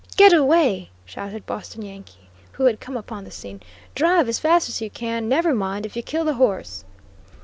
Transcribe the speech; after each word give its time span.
"Get 0.17 0.33
away," 0.33 0.89
shouted 1.05 1.45
Boston 1.45 1.83
Yankee, 1.83 2.27
who 2.53 2.65
had 2.65 2.79
come 2.79 2.97
upon 2.97 3.23
the 3.23 3.29
scene. 3.29 3.61
"Drive 3.93 4.27
as 4.27 4.39
fast 4.39 4.67
as 4.67 4.81
you 4.81 4.89
can; 4.89 5.29
never 5.29 5.53
mind 5.53 5.85
if 5.85 5.95
you 5.95 6.01
kill 6.01 6.25
the 6.25 6.33
horse." 6.41 6.83